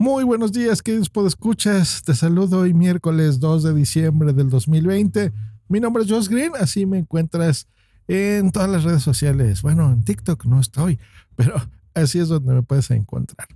Muy 0.00 0.22
buenos 0.22 0.52
días, 0.52 0.80
queridos 0.80 1.10
escuchas. 1.26 2.04
Te 2.04 2.14
saludo 2.14 2.60
hoy 2.60 2.72
miércoles 2.72 3.40
2 3.40 3.64
de 3.64 3.74
diciembre 3.74 4.32
del 4.32 4.48
2020. 4.48 5.32
Mi 5.66 5.80
nombre 5.80 6.04
es 6.04 6.08
Josh 6.08 6.28
Green, 6.28 6.52
así 6.54 6.86
me 6.86 6.98
encuentras 6.98 7.66
en 8.06 8.52
todas 8.52 8.70
las 8.70 8.84
redes 8.84 9.02
sociales. 9.02 9.60
Bueno, 9.60 9.90
en 9.90 10.04
TikTok 10.04 10.44
no 10.44 10.60
estoy, 10.60 11.00
pero 11.34 11.56
así 11.94 12.20
es 12.20 12.28
donde 12.28 12.54
me 12.54 12.62
puedes 12.62 12.88
encontrar. 12.92 13.48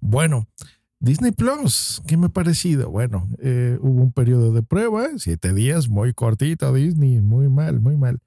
Bueno, 0.00 0.48
Disney 1.00 1.32
Plus, 1.32 2.00
¿qué 2.06 2.16
me 2.16 2.26
ha 2.26 2.30
parecido? 2.30 2.88
Bueno, 2.90 3.28
eh, 3.38 3.76
hubo 3.82 4.02
un 4.02 4.12
periodo 4.12 4.54
de 4.54 4.62
prueba, 4.62 5.06
siete 5.18 5.52
días, 5.52 5.90
muy 5.90 6.14
cortito 6.14 6.72
Disney, 6.72 7.20
muy 7.20 7.50
mal, 7.50 7.78
muy 7.78 7.98
mal. 7.98 8.20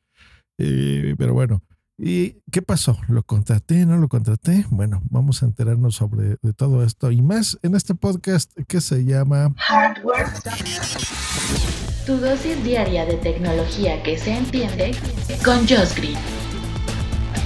Eh, 0.59 1.15
pero 1.17 1.33
bueno, 1.33 1.63
¿Y 1.97 2.41
qué 2.51 2.61
pasó? 2.61 2.97
¿Lo 3.07 3.23
contraté? 3.23 3.85
¿No 3.85 3.97
lo 3.97 4.07
contraté? 4.09 4.65
Bueno, 4.69 5.01
vamos 5.09 5.43
a 5.43 5.45
enterarnos 5.45 5.95
sobre 5.95 6.37
de 6.41 6.53
todo 6.53 6.83
esto 6.83 7.11
y 7.11 7.21
más 7.21 7.59
en 7.61 7.75
este 7.75 7.93
podcast 7.93 8.51
que 8.67 8.81
se 8.81 9.05
llama 9.05 9.53
Hardware. 9.57 10.27
Tu 12.05 12.17
dosis 12.17 12.61
diaria 12.63 13.05
de 13.05 13.15
tecnología 13.17 14.01
que 14.03 14.17
se 14.17 14.35
entiende 14.35 14.91
con 15.45 15.59
Josh 15.67 15.95
Green. 15.95 16.17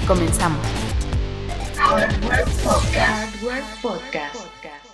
Comenzamos. 0.07 0.65
Hardware 1.77 2.45
Podcast. 2.63 3.35
Hardware 3.35 3.63
Podcast. 3.81 4.86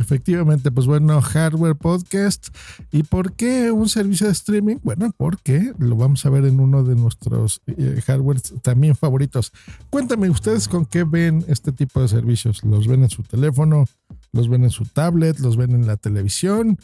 Efectivamente, 0.00 0.70
pues 0.70 0.86
bueno, 0.86 1.20
Hardware 1.20 1.76
Podcast. 1.76 2.48
¿Y 2.90 3.02
por 3.02 3.34
qué 3.34 3.70
un 3.70 3.86
servicio 3.86 4.26
de 4.26 4.32
streaming? 4.32 4.76
Bueno, 4.82 5.12
porque 5.14 5.74
lo 5.78 5.94
vamos 5.94 6.24
a 6.24 6.30
ver 6.30 6.46
en 6.46 6.58
uno 6.58 6.82
de 6.84 6.94
nuestros 6.96 7.60
eh, 7.66 8.00
hardwares 8.06 8.54
también 8.62 8.96
favoritos. 8.96 9.52
Cuéntame 9.90 10.30
ustedes 10.30 10.68
con 10.68 10.86
qué 10.86 11.04
ven 11.04 11.44
este 11.48 11.70
tipo 11.70 12.00
de 12.00 12.08
servicios. 12.08 12.64
¿Los 12.64 12.88
ven 12.88 13.02
en 13.02 13.10
su 13.10 13.22
teléfono? 13.22 13.84
¿Los 14.32 14.48
ven 14.48 14.64
en 14.64 14.70
su 14.70 14.86
tablet? 14.86 15.38
¿Los 15.38 15.58
ven 15.58 15.72
en 15.72 15.86
la 15.86 15.98
televisión? 15.98 16.78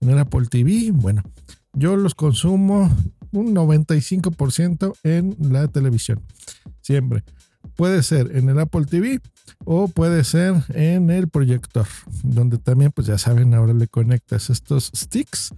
¿En 0.00 0.08
el 0.08 0.18
Apple 0.18 0.46
TV? 0.46 0.92
Bueno, 0.92 1.22
yo 1.74 1.96
los 1.96 2.14
consumo 2.14 2.90
un 3.32 3.54
95% 3.54 4.94
en 5.02 5.36
la 5.40 5.68
televisión. 5.68 6.22
Siempre. 6.80 7.22
Puede 7.76 8.02
ser 8.02 8.36
en 8.36 8.48
el 8.48 8.58
Apple 8.58 8.84
TV 8.86 9.20
o 9.64 9.88
puede 9.88 10.24
ser 10.24 10.54
en 10.74 11.10
el 11.10 11.28
proyector, 11.28 11.86
donde 12.22 12.58
también, 12.58 12.92
pues 12.92 13.06
ya 13.06 13.18
saben, 13.18 13.54
ahora 13.54 13.74
le 13.74 13.88
conectas 13.88 14.50
estos 14.50 14.90
sticks 14.94 15.54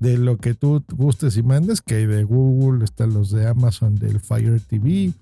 de 0.00 0.18
lo 0.18 0.38
que 0.38 0.54
tú 0.54 0.82
gustes 0.94 1.36
y 1.36 1.42
mandes, 1.42 1.82
que 1.82 1.96
hay 1.96 2.06
de 2.06 2.24
Google, 2.24 2.84
están 2.84 3.14
los 3.14 3.30
de 3.30 3.46
Amazon, 3.46 3.94
del 3.96 4.20
Fire 4.20 4.60
TV, 4.60 5.12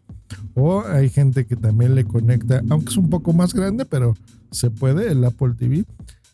o 0.55 0.83
hay 0.87 1.11
gente 1.11 1.45
que 1.47 1.57
también 1.57 1.95
le 1.95 2.05
conecta, 2.05 2.63
aunque 2.71 2.91
es 2.91 2.97
un 2.97 3.11
poco 3.11 3.33
más 3.33 3.53
grande, 3.53 3.85
pero 3.85 4.17
se 4.51 4.71
puede 4.71 5.11
el 5.11 5.25
Apple 5.25 5.55
TV 5.59 5.85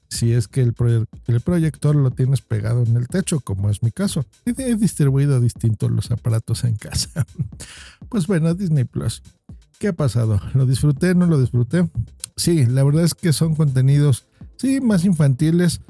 si 0.08 0.32
es 0.32 0.48
que 0.48 0.60
el, 0.60 0.74
el 1.26 1.40
proyector 1.40 1.96
lo 1.96 2.10
tienes 2.10 2.40
pegado 2.40 2.84
en 2.84 2.96
el 2.96 3.08
techo, 3.08 3.40
como 3.40 3.70
es 3.70 3.82
mi 3.82 3.90
caso. 3.90 4.24
He 4.44 4.76
distribuido 4.76 5.40
distintos 5.40 5.90
los 5.90 6.10
aparatos 6.10 6.64
en 6.64 6.76
casa. 6.76 7.26
Pues 8.08 8.28
bueno, 8.28 8.54
Disney 8.54 8.84
Plus. 8.84 9.20
¿Qué 9.78 9.88
ha 9.88 9.92
pasado? 9.92 10.40
¿Lo 10.54 10.64
disfruté? 10.64 11.14
¿No 11.14 11.26
lo 11.26 11.38
disfruté? 11.38 11.88
Sí, 12.36 12.66
la 12.66 12.82
verdad 12.82 13.04
es 13.04 13.14
que 13.14 13.32
son 13.32 13.54
contenidos, 13.54 14.24
sí, 14.56 14.80
más 14.80 15.04
infantiles. 15.04 15.80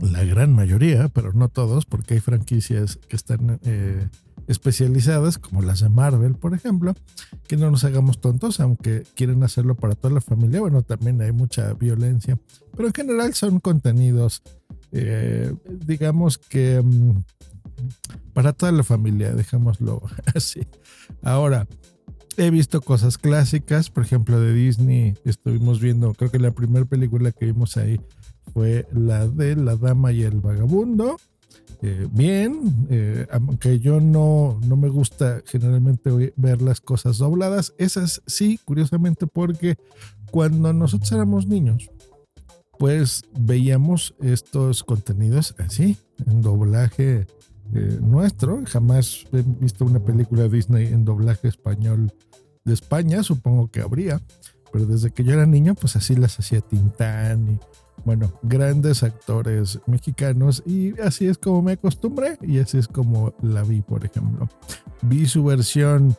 La 0.00 0.24
gran 0.24 0.52
mayoría, 0.52 1.08
pero 1.08 1.32
no 1.32 1.48
todos, 1.48 1.86
porque 1.86 2.14
hay 2.14 2.20
franquicias 2.20 2.98
que 3.08 3.16
están 3.16 3.58
eh, 3.64 4.08
especializadas, 4.48 5.38
como 5.38 5.62
las 5.62 5.80
de 5.80 5.88
Marvel, 5.88 6.34
por 6.34 6.54
ejemplo, 6.54 6.94
que 7.46 7.56
no 7.56 7.70
nos 7.70 7.84
hagamos 7.84 8.20
tontos, 8.20 8.60
aunque 8.60 9.04
quieren 9.14 9.42
hacerlo 9.42 9.76
para 9.76 9.94
toda 9.94 10.12
la 10.12 10.20
familia. 10.20 10.60
Bueno, 10.60 10.82
también 10.82 11.20
hay 11.22 11.32
mucha 11.32 11.72
violencia, 11.74 12.38
pero 12.76 12.88
en 12.88 12.94
general 12.94 13.34
son 13.34 13.60
contenidos, 13.60 14.42
eh, 14.92 15.54
digamos 15.86 16.38
que 16.38 16.82
mm, 16.82 17.22
para 18.32 18.52
toda 18.52 18.72
la 18.72 18.82
familia, 18.82 19.32
dejémoslo 19.32 20.02
así. 20.34 20.66
Ahora, 21.22 21.66
he 22.36 22.50
visto 22.50 22.80
cosas 22.80 23.18
clásicas, 23.18 23.90
por 23.90 24.04
ejemplo, 24.04 24.40
de 24.40 24.52
Disney. 24.52 25.14
Estuvimos 25.24 25.80
viendo, 25.80 26.12
creo 26.14 26.30
que 26.30 26.38
la 26.38 26.52
primera 26.52 26.84
película 26.84 27.32
que 27.32 27.46
vimos 27.46 27.76
ahí 27.76 28.00
fue 28.52 28.86
la 28.92 29.26
de 29.26 29.56
La 29.56 29.76
Dama 29.76 30.12
y 30.12 30.22
el 30.22 30.40
Vagabundo. 30.40 31.16
Eh, 31.82 32.08
bien, 32.10 32.86
eh, 32.88 33.26
aunque 33.30 33.78
yo 33.78 34.00
no, 34.00 34.58
no 34.66 34.76
me 34.76 34.88
gusta 34.88 35.42
generalmente 35.44 36.32
ver 36.36 36.62
las 36.62 36.80
cosas 36.80 37.18
dobladas, 37.18 37.74
esas 37.78 38.22
sí, 38.26 38.58
curiosamente, 38.64 39.26
porque 39.26 39.76
cuando 40.30 40.72
nosotros 40.72 41.12
éramos 41.12 41.46
niños, 41.46 41.90
pues 42.78 43.22
veíamos 43.38 44.14
estos 44.20 44.82
contenidos 44.82 45.54
así, 45.58 45.96
en 46.26 46.42
doblaje 46.42 47.26
eh, 47.72 47.98
nuestro. 48.00 48.62
Jamás 48.66 49.26
he 49.32 49.42
visto 49.42 49.84
una 49.84 50.00
película 50.00 50.48
Disney 50.48 50.86
en 50.86 51.04
doblaje 51.04 51.48
español 51.48 52.12
de 52.64 52.74
España, 52.74 53.22
supongo 53.22 53.68
que 53.68 53.80
habría, 53.80 54.20
pero 54.72 54.86
desde 54.86 55.10
que 55.10 55.24
yo 55.24 55.32
era 55.32 55.46
niño, 55.46 55.74
pues 55.74 55.96
así 55.96 56.16
las 56.16 56.38
hacía 56.38 56.60
Tintán 56.60 57.48
y 57.48 57.58
bueno, 58.04 58.32
grandes 58.42 59.02
actores 59.02 59.80
mexicanos 59.86 60.62
y 60.66 60.98
así 61.00 61.26
es 61.26 61.38
como 61.38 61.62
me 61.62 61.72
acostumbré 61.72 62.38
y 62.42 62.58
así 62.58 62.78
es 62.78 62.88
como 62.88 63.32
la 63.40 63.62
vi, 63.62 63.82
por 63.82 64.04
ejemplo. 64.04 64.48
Vi 65.02 65.26
su 65.26 65.44
versión 65.44 66.16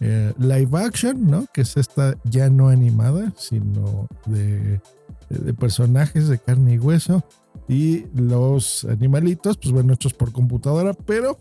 eh, 0.00 0.32
live 0.38 0.78
action, 0.78 1.26
¿no? 1.26 1.46
Que 1.52 1.60
es 1.60 1.76
esta 1.76 2.16
ya 2.24 2.48
no 2.50 2.68
animada, 2.68 3.32
sino 3.36 4.08
de, 4.26 4.80
de 5.28 5.54
personajes 5.54 6.28
de 6.28 6.38
carne 6.38 6.74
y 6.74 6.78
hueso 6.78 7.24
y 7.68 8.06
los 8.14 8.84
animalitos, 8.84 9.58
pues 9.58 9.72
bueno, 9.72 9.92
hechos 9.92 10.14
por 10.14 10.32
computadora, 10.32 10.94
pero 10.94 11.38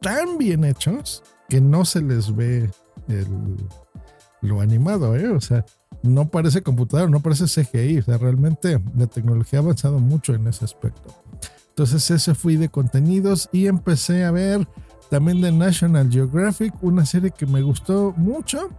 tan 0.00 0.36
bien 0.38 0.64
hechos 0.64 1.22
que 1.48 1.60
no 1.60 1.84
se 1.84 2.02
les 2.02 2.34
ve 2.34 2.70
lo 4.42 4.60
animado, 4.60 5.16
¿eh? 5.16 5.30
O 5.30 5.40
sea, 5.40 5.64
no 6.02 6.28
parece 6.28 6.62
computadora, 6.62 7.08
no 7.08 7.20
parece 7.20 7.46
CGI, 7.46 7.98
o 7.98 8.02
sea, 8.02 8.18
realmente 8.18 8.82
la 8.96 9.06
tecnología 9.06 9.60
ha 9.60 9.62
avanzado 9.62 9.98
mucho 9.98 10.34
en 10.34 10.46
ese 10.46 10.64
aspecto. 10.64 11.14
Entonces 11.68 12.10
ese 12.10 12.34
fui 12.34 12.56
de 12.56 12.68
contenidos 12.68 13.48
y 13.50 13.66
empecé 13.66 14.24
a 14.24 14.30
ver 14.30 14.68
también 15.08 15.40
de 15.40 15.52
National 15.52 16.10
Geographic, 16.10 16.74
una 16.82 17.06
serie 17.06 17.30
que 17.30 17.46
me 17.46 17.62
gustó 17.62 18.14
mucho, 18.16 18.70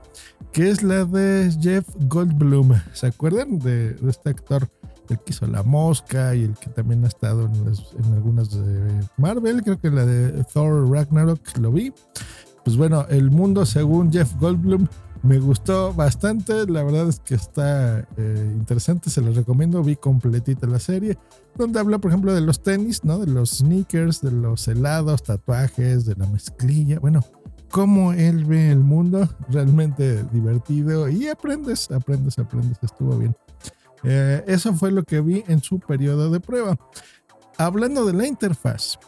que 0.52 0.70
es 0.70 0.84
la 0.84 1.06
de 1.06 1.52
Jeff 1.60 1.88
Goldblum. 2.08 2.74
¿Se 2.94 3.08
acuerdan 3.08 3.60
de 3.60 3.96
este 4.08 4.30
actor? 4.32 4.70
El 5.10 5.20
que 5.20 5.32
hizo 5.32 5.48
La 5.48 5.64
Mosca 5.64 6.36
y 6.36 6.44
el 6.44 6.54
que 6.56 6.70
también 6.70 7.04
ha 7.06 7.08
estado 7.08 7.46
en, 7.46 8.14
algunas 8.14 8.52
de 8.52 9.02
Marvel, 9.18 9.64
creo 9.64 9.80
que 9.80 9.90
la 9.90 10.06
de 10.06 10.44
Thor 10.46 10.90
Ragnarok 10.90 11.58
lo 11.58 11.72
vi. 11.72 11.94
Pues 12.64 12.78
bueno, 12.78 13.06
el 13.10 13.30
mundo 13.30 13.66
según 13.66 14.12
Jeff 14.12 14.34
Goldblum 14.40 14.88
me 15.24 15.40
gustó 15.40 15.94
bastante, 15.94 16.68
la 16.68 16.84
verdad 16.84 17.08
es 17.08 17.20
que 17.20 17.36
está 17.36 18.06
eh, 18.18 18.52
interesante, 18.54 19.10
se 19.10 19.22
los 19.22 19.36
recomiendo, 19.36 19.82
vi 19.82 19.96
completita 19.96 20.68
la 20.68 20.80
serie, 20.80 21.18
donde 21.56 21.80
habla 21.80 21.98
por 21.98 22.12
ejemplo 22.12 22.34
de 22.34 22.42
los 22.42 22.62
tenis, 22.62 23.06
¿no? 23.06 23.20
De 23.20 23.28
los 23.28 23.58
sneakers, 23.58 24.22
de 24.22 24.32
los 24.32 24.68
helados, 24.68 25.24
tatuajes, 25.24 26.06
de 26.06 26.16
la 26.16 26.28
mezclilla, 26.28 27.00
bueno, 27.00 27.22
cómo 27.72 28.14
él 28.14 28.46
ve 28.46 28.70
el 28.70 28.82
mundo, 28.82 29.28
realmente 29.50 30.24
divertido 30.26 31.10
y 31.10 31.28
aprendes, 31.28 31.90
aprendes, 31.90 32.38
aprendes, 32.38 32.78
estuvo 32.82 33.18
bien. 33.18 33.36
Eh, 34.04 34.44
eso 34.48 34.74
fue 34.74 34.92
lo 34.92 35.04
que 35.04 35.22
vi 35.22 35.44
en 35.48 35.62
su 35.62 35.80
periodo 35.80 36.30
de 36.30 36.40
prueba. 36.40 36.78
Hablando 37.58 38.06
de 38.06 38.14
la 38.14 38.28
interfaz. 38.28 39.00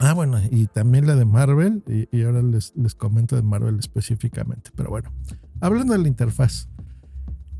Ah, 0.00 0.14
bueno, 0.14 0.40
y 0.50 0.66
también 0.66 1.06
la 1.06 1.16
de 1.16 1.24
Marvel, 1.24 1.82
y, 1.86 2.22
ahora 2.22 2.42
les, 2.42 2.72
les 2.76 2.94
comento 2.94 3.34
de 3.34 3.42
Marvel 3.42 3.78
específicamente, 3.80 4.70
pero 4.76 4.90
bueno, 4.90 5.12
hablando 5.60 5.92
de 5.92 5.98
la 5.98 6.06
interfaz, 6.06 6.68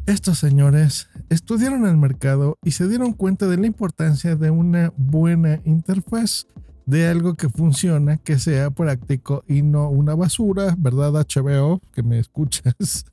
estos 0.06 0.38
señores 0.38 1.08
estudiaron 1.28 1.84
el 1.84 1.96
mercado 1.96 2.56
y 2.64 2.70
se 2.70 2.88
dieron 2.88 3.12
cuenta 3.12 3.46
de 3.46 3.58
la 3.58 3.66
importancia 3.66 4.36
de 4.36 4.50
una 4.50 4.92
buena 4.96 5.60
interfaz, 5.64 6.46
de 6.86 7.08
algo 7.08 7.34
que 7.34 7.50
funciona, 7.50 8.16
que 8.16 8.38
sea 8.38 8.70
práctico 8.70 9.44
y 9.46 9.60
no 9.60 9.90
una 9.90 10.14
basura, 10.14 10.74
¿verdad 10.78 11.12
HBO? 11.12 11.82
Que 11.92 12.02
me 12.02 12.18
escuchas. 12.18 13.04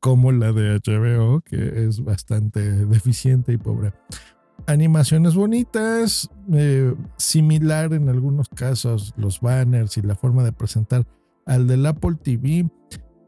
Como 0.00 0.32
la 0.32 0.52
de 0.52 0.80
HBO, 0.80 1.42
que 1.42 1.86
es 1.86 2.02
bastante 2.02 2.60
deficiente 2.86 3.52
y 3.52 3.58
pobre. 3.58 3.92
Animaciones 4.66 5.34
bonitas, 5.34 6.28
eh, 6.52 6.94
similar 7.16 7.92
en 7.92 8.08
algunos 8.08 8.48
casos 8.48 9.14
los 9.16 9.40
banners 9.40 9.96
y 9.96 10.02
la 10.02 10.14
forma 10.14 10.42
de 10.42 10.52
presentar 10.52 11.06
al 11.46 11.66
del 11.66 11.86
Apple 11.86 12.16
TV. 12.22 12.68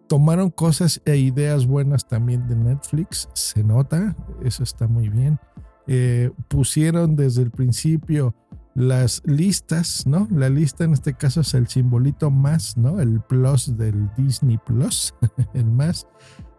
Tomaron 0.08 0.50
cosas 0.50 1.00
e 1.04 1.16
ideas 1.16 1.66
buenas 1.66 2.06
también 2.06 2.46
de 2.48 2.56
Netflix, 2.56 3.28
se 3.34 3.64
nota, 3.64 4.16
eso 4.42 4.62
está 4.62 4.88
muy 4.88 5.08
bien. 5.08 5.38
Eh, 5.86 6.30
pusieron 6.48 7.16
desde 7.16 7.42
el 7.42 7.50
principio 7.50 8.34
las 8.74 9.22
listas, 9.24 10.06
¿no? 10.06 10.28
La 10.30 10.48
lista 10.48 10.84
en 10.84 10.92
este 10.92 11.14
caso 11.14 11.40
es 11.40 11.54
el 11.54 11.68
simbolito 11.68 12.30
más, 12.30 12.76
¿no? 12.76 13.00
El 13.00 13.20
plus 13.20 13.76
del 13.76 14.10
Disney 14.16 14.58
Plus, 14.58 15.14
el 15.54 15.66
más. 15.66 16.06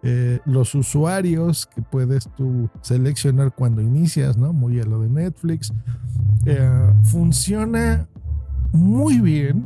Eh, 0.05 0.39
los 0.45 0.75
usuarios 0.75 1.65
que 1.65 1.81
puedes 1.81 2.27
tú 2.35 2.69
seleccionar 2.81 3.55
cuando 3.55 3.81
inicias, 3.81 4.35
¿no? 4.35 4.51
Muy 4.51 4.79
a 4.81 4.83
lo 4.83 4.99
de 5.01 5.09
Netflix. 5.09 5.71
Eh, 6.45 6.93
funciona 7.03 8.05
muy 8.73 9.21
bien, 9.21 9.65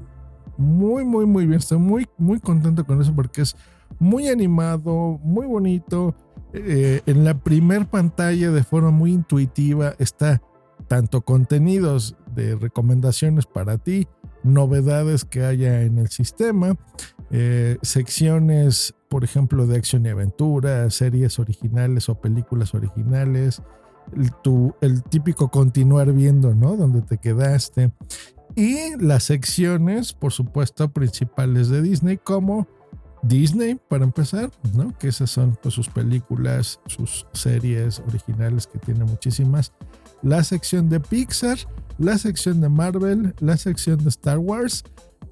muy, 0.56 1.06
muy, 1.06 1.26
muy 1.26 1.48
bien. 1.48 1.58
Estoy 1.58 1.80
muy, 1.80 2.08
muy 2.20 2.40
contento 2.40 2.86
con 2.86 3.02
eso 3.02 3.16
porque 3.16 3.42
es 3.42 3.56
muy 3.98 4.28
animado, 4.28 5.20
muy 5.24 5.48
bonito. 5.48 6.14
Eh, 6.54 7.02
en 7.08 7.24
la 7.24 7.34
primer 7.34 7.88
pantalla 7.88 8.52
de 8.52 8.64
forma 8.64 8.92
muy 8.92 9.14
intuitiva 9.14 9.96
está 9.98 10.42
tanto 10.88 11.22
contenidos 11.22 12.16
de 12.36 12.56
recomendaciones 12.56 13.48
para 13.48 13.78
ti, 13.80 14.08
novedades 14.44 15.26
que 15.26 15.44
haya 15.44 15.82
en 15.82 15.98
el 15.98 16.10
sistema, 16.10 16.76
eh, 17.32 17.78
secciones, 17.82 18.96
por 19.10 19.24
ejemplo, 19.24 19.68
de 19.68 19.78
acción 19.78 20.06
y 20.06 20.10
aventura, 20.10 20.90
series 20.90 21.40
originales 21.40 22.10
o 22.10 22.16
películas 22.16 22.74
originales, 22.74 23.62
el, 24.16 24.32
el 24.82 25.04
típico 25.04 25.50
continuar 25.50 26.12
viendo, 26.14 26.56
¿no? 26.56 26.76
Donde 26.76 27.02
te 27.02 27.18
quedaste. 27.18 27.92
Y 28.56 28.96
las 28.98 29.26
secciones, 29.26 30.14
por 30.14 30.32
supuesto, 30.32 30.90
principales 30.90 31.70
de 31.70 31.82
Disney, 31.82 32.18
como 32.18 32.68
Disney, 33.22 33.80
para 33.88 34.04
empezar, 34.04 34.52
¿no? 34.74 34.98
Que 34.98 35.10
esas 35.10 35.30
son 35.30 35.58
pues, 35.62 35.76
sus 35.76 35.90
películas, 35.90 36.80
sus 36.88 37.28
series 37.34 38.00
originales, 38.08 38.68
que 38.68 38.80
tiene 38.80 39.06
muchísimas. 39.06 39.74
La 40.24 40.44
sección 40.44 40.90
de 40.90 41.00
Pixar, 41.00 41.58
la 41.98 42.18
sección 42.18 42.62
de 42.62 42.70
Marvel, 42.70 43.34
la 43.40 43.58
sección 43.58 44.04
de 44.04 44.10
Star 44.10 44.38
Wars 44.38 44.84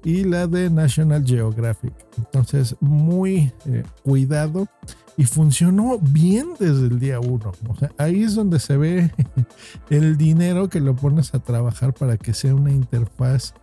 y 0.04 0.24
la 0.24 0.46
de 0.46 0.70
National 0.70 1.24
Geographic. 1.24 1.92
Entonces, 2.18 2.76
muy 2.80 3.52
eh, 3.66 3.82
cuidado 4.02 4.68
y 5.16 5.24
funcionó 5.24 5.98
bien 5.98 6.48
desde 6.58 6.86
el 6.86 7.00
día 7.00 7.20
uno. 7.20 7.52
O 7.68 7.74
sea, 7.76 7.90
ahí 7.98 8.22
es 8.22 8.34
donde 8.34 8.58
se 8.60 8.76
ve 8.76 9.10
el 9.90 10.16
dinero 10.16 10.68
que 10.68 10.80
lo 10.80 10.94
pones 10.94 11.34
a 11.34 11.40
trabajar 11.40 11.94
para 11.94 12.16
que 12.16 12.34
sea 12.34 12.54
una 12.54 12.70
interfaz 12.70 13.54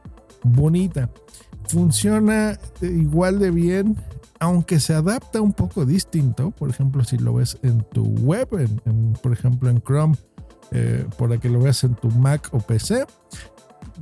bonita. 0.43 1.09
Funciona 1.67 2.59
eh, 2.81 2.87
igual 2.87 3.39
de 3.39 3.51
bien, 3.51 3.97
aunque 4.39 4.79
se 4.79 4.93
adapta 4.93 5.41
un 5.41 5.53
poco 5.53 5.85
distinto. 5.85 6.51
Por 6.51 6.69
ejemplo, 6.69 7.03
si 7.03 7.17
lo 7.17 7.35
ves 7.35 7.57
en 7.61 7.83
tu 7.83 8.03
web, 8.03 8.49
por 9.21 9.31
ejemplo 9.31 9.69
en 9.69 9.81
Chrome, 9.81 10.17
eh, 10.71 11.05
para 11.17 11.37
que 11.37 11.49
lo 11.49 11.59
veas 11.59 11.83
en 11.83 11.95
tu 11.95 12.09
Mac 12.11 12.49
o 12.51 12.59
PC, 12.59 13.05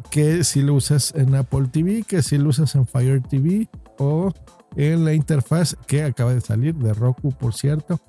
que 0.10 0.44
si 0.44 0.62
lo 0.62 0.76
usas 0.76 1.14
en 1.16 1.36
Apple 1.36 1.68
TV, 1.72 2.04
que 2.08 2.22
si 2.22 2.38
lo 2.38 2.50
usas 2.50 2.76
en 2.76 2.88
Fire 2.88 3.22
TV 3.22 3.68
o 3.98 4.32
en 4.76 5.06
la 5.06 5.14
interfaz 5.14 5.76
que 5.88 6.04
acaba 6.04 6.34
de 6.34 6.42
salir 6.42 6.76
de 6.76 6.94
Roku, 6.94 7.32
por 7.32 7.54
cierto. 7.54 8.00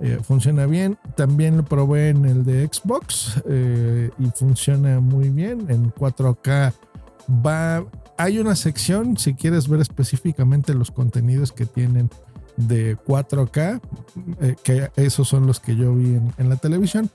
Eh, 0.00 0.18
funciona 0.22 0.66
bien. 0.66 0.98
También 1.16 1.56
lo 1.56 1.64
probé 1.64 2.08
en 2.08 2.24
el 2.24 2.44
de 2.44 2.66
Xbox 2.66 3.40
eh, 3.48 4.10
y 4.18 4.26
funciona 4.34 5.00
muy 5.00 5.30
bien. 5.30 5.66
En 5.68 5.92
4K 5.92 6.72
va. 7.44 7.84
Hay 8.18 8.38
una 8.38 8.56
sección, 8.56 9.16
si 9.16 9.34
quieres 9.34 9.68
ver 9.68 9.80
específicamente 9.80 10.74
los 10.74 10.90
contenidos 10.90 11.52
que 11.52 11.66
tienen 11.66 12.10
de 12.68 12.96
4K, 12.96 13.80
eh, 14.40 14.56
que 14.62 14.90
esos 14.96 15.28
son 15.28 15.46
los 15.46 15.60
que 15.60 15.76
yo 15.76 15.94
vi 15.94 16.18
en, 16.36 16.48
la 16.48 16.56
televisión, 16.56 17.10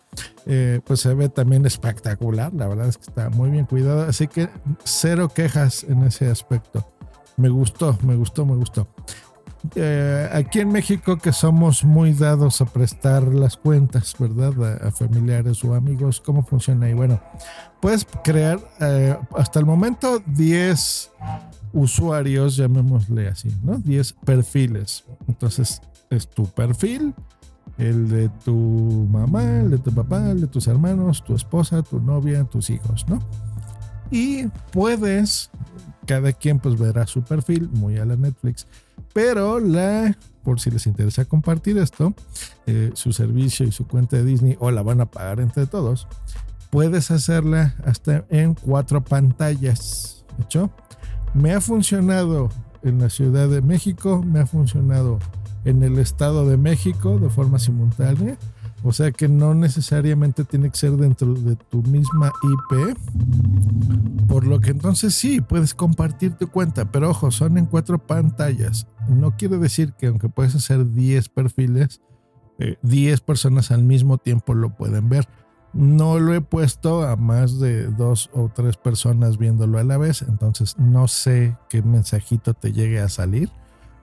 eh, 0.45 0.81
pues 0.85 1.01
se 1.01 1.13
ve 1.13 1.29
también 1.29 1.65
espectacular, 1.65 2.53
la 2.53 2.67
verdad 2.67 2.87
es 2.87 2.97
que 2.97 3.03
está 3.03 3.29
muy 3.29 3.49
bien 3.49 3.65
cuidado, 3.65 4.03
así 4.03 4.27
que 4.27 4.49
cero 4.83 5.29
quejas 5.33 5.83
en 5.83 6.03
ese 6.03 6.29
aspecto. 6.29 6.85
Me 7.37 7.49
gustó, 7.49 7.97
me 8.01 8.15
gustó, 8.15 8.45
me 8.45 8.55
gustó. 8.55 8.87
Eh, 9.75 10.29
aquí 10.31 10.59
en 10.59 10.71
México 10.71 11.17
que 11.17 11.33
somos 11.33 11.83
muy 11.83 12.13
dados 12.13 12.61
a 12.61 12.65
prestar 12.65 13.23
las 13.23 13.57
cuentas, 13.57 14.15
¿verdad? 14.17 14.85
A, 14.85 14.91
familiares 14.91 15.63
o 15.63 15.73
amigos, 15.73 16.21
¿cómo 16.21 16.43
funciona 16.43 16.85
ahí? 16.85 16.93
Bueno, 16.93 17.19
puedes 17.81 18.05
crear 18.23 18.59
hasta 19.35 19.59
el 19.59 19.65
momento 19.65 20.21
10 20.25 21.11
usuarios, 21.73 22.55
llamémosle 22.55 23.27
así, 23.27 23.49
¿no? 23.63 23.77
10 23.77 24.13
perfiles. 24.25 25.03
Entonces, 25.27 25.81
es 26.09 26.27
tu 26.27 26.45
perfil, 26.45 27.13
el 27.77 28.09
de 28.09 28.29
tu 28.43 29.07
mamá, 29.11 29.43
el 29.59 29.71
de 29.71 29.77
tu 29.77 29.91
papá, 29.93 30.31
el 30.31 30.41
de 30.41 30.47
tus 30.47 30.67
hermanos, 30.67 31.23
tu 31.23 31.35
esposa, 31.35 31.83
tu 31.83 31.99
novia, 31.99 32.43
tus 32.43 32.69
hijos, 32.69 33.05
¿no? 33.07 33.19
Y 34.09 34.47
puedes, 34.71 35.49
cada 36.05 36.31
quien 36.31 36.59
pues 36.59 36.79
verá 36.79 37.05
su 37.05 37.21
perfil, 37.23 37.69
muy 37.73 37.97
a 37.97 38.05
la 38.05 38.15
Netflix, 38.15 38.65
pero 39.17 39.59
la, 39.59 40.15
por 40.43 40.59
si 40.59 40.69
les 40.69 40.85
interesa 40.85 41.25
compartir 41.25 41.79
esto, 41.79 42.13
eh, 42.67 42.91
su 42.93 43.13
servicio 43.13 43.65
y 43.65 43.71
su 43.71 43.87
cuenta 43.87 44.15
de 44.15 44.23
Disney 44.23 44.55
o 44.59 44.69
la 44.69 44.83
van 44.83 45.01
a 45.01 45.07
pagar 45.07 45.39
entre 45.39 45.65
todos, 45.65 46.07
puedes 46.69 47.09
hacerla 47.09 47.73
hasta 47.83 48.25
en 48.29 48.53
cuatro 48.53 49.03
pantallas, 49.03 50.23
¿hecho? 50.39 50.69
Me 51.33 51.51
ha 51.51 51.61
funcionado 51.61 52.49
en 52.83 52.99
la 52.99 53.09
Ciudad 53.09 53.49
de 53.49 53.63
México, 53.63 54.21
me 54.23 54.41
ha 54.41 54.45
funcionado 54.45 55.17
en 55.65 55.81
el 55.81 55.97
Estado 55.97 56.47
de 56.47 56.57
México 56.57 57.17
de 57.17 57.31
forma 57.31 57.57
simultánea. 57.57 58.37
O 58.83 58.91
sea 58.91 59.11
que 59.11 59.27
no 59.27 59.55
necesariamente 59.55 60.43
tiene 60.43 60.69
que 60.69 60.77
ser 60.77 60.91
dentro 60.91 61.33
de 61.33 61.55
tu 61.55 61.81
misma 61.83 62.31
IP. 62.43 62.97
Por 64.27 64.45
lo 64.45 64.59
que 64.59 64.69
entonces 64.69 65.15
sí, 65.15 65.41
puedes 65.41 65.73
compartir 65.73 66.33
tu 66.33 66.47
cuenta. 66.49 66.91
Pero 66.91 67.09
ojo, 67.09 67.31
son 67.31 67.57
en 67.57 67.65
cuatro 67.65 67.97
pantallas. 67.97 68.87
No 69.09 69.35
quiere 69.35 69.57
decir 69.57 69.93
que 69.93 70.07
aunque 70.07 70.29
puedes 70.29 70.55
hacer 70.55 70.91
10 70.91 71.29
perfiles, 71.29 72.01
10 72.81 73.19
eh, 73.19 73.23
personas 73.23 73.71
al 73.71 73.83
mismo 73.83 74.17
tiempo 74.17 74.53
lo 74.53 74.75
pueden 74.75 75.09
ver. 75.09 75.27
No 75.73 76.19
lo 76.19 76.33
he 76.33 76.41
puesto 76.41 77.03
a 77.03 77.15
más 77.15 77.59
de 77.59 77.87
dos 77.87 78.29
o 78.33 78.49
tres 78.53 78.77
personas 78.77 79.37
viéndolo 79.37 79.77
a 79.79 79.83
la 79.83 79.97
vez, 79.97 80.21
entonces 80.21 80.77
no 80.79 81.07
sé 81.07 81.55
qué 81.69 81.83
mensajito 81.83 82.53
te 82.53 82.71
llegue 82.71 82.99
a 82.99 83.09
salir. 83.09 83.51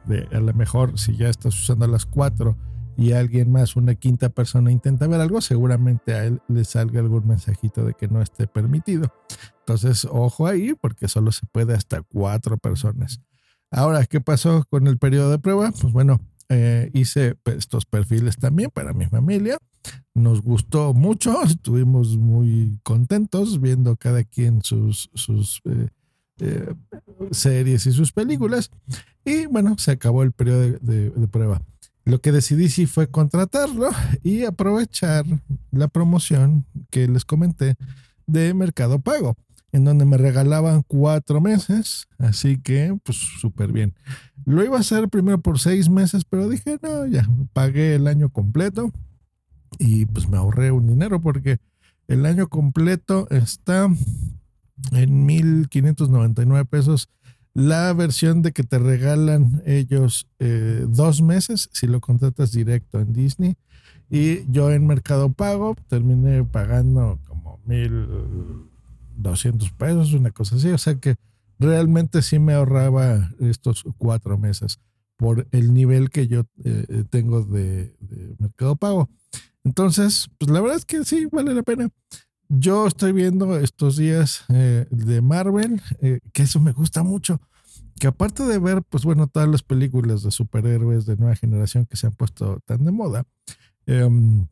De, 0.05 0.29
a 0.33 0.41
lo 0.41 0.53
mejor 0.53 0.99
si 0.99 1.17
ya 1.17 1.29
estás 1.29 1.55
usando 1.59 1.87
las 1.87 2.05
cuatro 2.05 2.57
y 2.97 3.13
alguien 3.13 3.51
más, 3.51 3.77
una 3.77 3.95
quinta 3.95 4.29
persona 4.29 4.71
intenta 4.71 5.07
ver 5.07 5.21
algo, 5.21 5.41
seguramente 5.41 6.15
a 6.15 6.25
él 6.25 6.41
le 6.49 6.65
salga 6.65 7.01
algún 7.01 7.27
mensajito 7.27 7.85
de 7.85 7.95
que 7.95 8.09
no 8.09 8.23
esté 8.23 8.47
permitido. 8.47 9.13
Entonces, 9.61 10.07
ojo 10.11 10.47
ahí, 10.47 10.75
porque 10.75 11.09
solo 11.09 11.33
se 11.33 11.47
puede 11.47 11.75
hasta 11.75 12.03
cuatro 12.03 12.59
personas. 12.59 13.21
Ahora, 13.71 14.05
¿qué 14.07 14.21
pasó 14.21 14.65
con 14.71 14.87
el 14.87 14.99
periodo 14.99 15.31
de 15.31 15.39
prueba? 15.39 15.73
Pues 15.73 15.93
bueno, 15.93 16.21
eh, 16.49 16.91
hice 16.93 17.37
estos 17.47 17.87
perfiles 17.87 18.37
también 18.37 18.71
para 18.71 18.93
mi 18.93 19.07
familia. 19.07 19.59
Nos 20.15 20.43
gustó 20.43 20.95
mucho, 20.95 21.43
estuvimos 21.45 22.17
muy 22.17 22.79
contentos 22.83 23.61
viendo 23.61 23.97
cada 23.97 24.25
quien 24.25 24.63
sus, 24.63 25.11
sus 25.15 25.61
eh, 25.65 25.89
eh, 26.41 26.75
series 27.31 27.87
y 27.87 27.93
sus 27.93 28.13
películas. 28.13 28.71
Y 29.25 29.47
bueno, 29.47 29.77
se 29.79 29.93
acabó 29.93 30.23
el 30.23 30.33
periodo 30.33 30.79
de, 30.81 31.29
prueba. 31.29 31.63
Lo 32.05 32.21
que 32.21 32.33
decidí 32.33 32.69
sí 32.69 32.87
fue 32.87 33.09
contratarlo 33.09 33.91
y 34.23 34.45
aprovechar 34.45 35.25
la 35.71 35.89
promoción 35.89 36.67
que 36.91 37.09
les 37.09 37.25
comenté 37.25 37.77
de 38.27 38.55
Mercado 38.55 39.01
Pago, 39.01 39.37
en 39.73 39.85
donde 39.85 40.05
me 40.05 40.19
regalaban 40.19 40.83
cuatro 40.87 41.41
meses, 41.41 42.07
así 42.19 42.59
que 42.59 42.97
pues 43.03 43.19
súper 43.41 43.73
bien. 43.73 43.95
Lo 44.45 44.63
iba 44.65 44.77
a 44.77 44.81
hacer 44.81 45.09
primero 45.09 45.41
por 45.41 45.59
seis 45.59 45.89
meses, 45.89 46.25
pero 46.25 46.49
dije, 46.49 46.79
no, 46.83 47.07
ya, 47.07 47.29
pagué 47.53 47.95
el 47.95 48.07
año 48.07 48.29
completo 48.29 48.93
y 49.79 50.07
pues 50.07 50.29
me 50.29 50.37
ahorré 50.37 50.71
un 50.71 50.87
dinero 50.87 51.21
porque 51.21 51.59
el 52.07 52.27
año 52.27 52.49
completo 52.49 53.27
está 53.31 53.89
en 54.93 55.27
1599 55.27 56.65
pesos. 56.67 57.09
La 57.55 57.93
versión 57.93 58.43
de 58.43 58.53
que 58.53 58.65
te 58.65 58.81
regalan 58.81 59.63
ellos 59.65 60.27
eh, 60.41 60.85
dos 60.89 61.23
meses 61.23 61.69
si 61.73 61.87
lo 61.87 62.01
contratas 62.01 62.51
directo 62.51 62.99
en 63.01 63.13
Disney. 63.13 63.55
Y 64.11 64.51
yo 64.51 64.73
en 64.73 64.85
Mercado 64.87 65.33
Pago 65.33 65.77
terminé 65.89 66.43
pagando 66.45 67.21
como 67.27 67.61
1200 67.67 69.71
pesos, 69.73 70.13
una 70.13 70.33
cosa 70.33 70.57
así. 70.57 70.71
O 70.71 70.79
sea 70.79 70.97
que 70.97 71.15
realmente 71.61 72.23
sí 72.23 72.41
me 72.41 72.55
ahorraba 72.55 73.31
estos 73.41 73.85
cuatro 73.99 74.37
meses. 74.37 74.81
por 75.17 75.47
el 75.53 75.73
nivel 75.73 76.11
que 76.11 76.27
yo 76.27 76.43
tengo 77.11 77.43
de, 77.43 77.95
mercado 78.41 78.75
pago. 78.75 79.09
Entonces, 79.63 80.29
pues 80.39 80.51
la 80.51 80.61
verdad 80.61 80.77
es 80.77 80.85
que 80.85 81.05
sí, 81.05 81.27
vale 81.31 81.55
la 81.55 81.63
pena. 81.63 81.89
Yo 82.57 82.87
estoy 82.87 83.13
viendo 83.13 83.59
estos 83.59 83.97
días 83.97 84.45
de 84.49 85.21
Marvel, 85.23 85.81
que 86.33 86.43
eso 86.43 86.61
me 86.61 86.73
gusta 86.73 87.03
mucho 87.03 87.41
que 87.99 88.07
aparte 88.09 88.45
de 88.45 88.59
ver, 88.59 88.83
pues 88.83 89.05
bueno, 89.05 89.27
todas 89.27 89.49
las 89.49 89.63
películas 89.63 90.23
de 90.23 90.31
superhéroes 90.31 91.07
de 91.07 91.17
nueva 91.17 91.37
generación 91.37 91.87
que 91.87 91.97
se 91.97 92.07
han 92.07 92.15
puesto 92.15 92.61
tan 92.65 92.85
de 92.85 92.93
moda, 92.93 93.25
em, 93.87 94.47